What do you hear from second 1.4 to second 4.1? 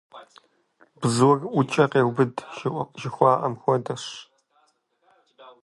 ӀукӀэ къеубыд, жыхуаӀэм хуэдэщ.